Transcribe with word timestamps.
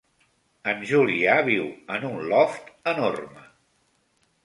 En 0.73 0.81
Julià 0.91 1.35
viu 1.51 1.69
en 1.99 2.09
un 2.11 2.19
loft 2.35 2.75
enorme. 2.97 3.49